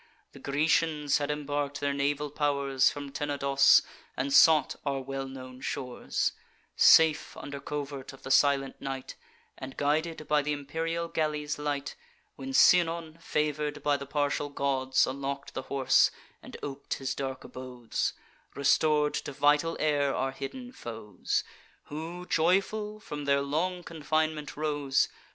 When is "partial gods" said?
14.07-15.05